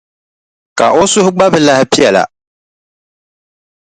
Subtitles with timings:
[0.77, 2.23] Ka o suhu gba bi lahi piɛla.